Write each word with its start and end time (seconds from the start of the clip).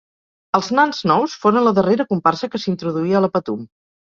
Els 0.59 0.69
Nans 0.79 1.01
Nous 1.11 1.35
foren 1.43 1.65
la 1.67 1.75
darrera 1.81 2.09
comparsa 2.15 2.51
que 2.55 2.63
s'introduí 2.65 3.15
a 3.21 3.25
La 3.27 3.31
Patum. 3.37 3.63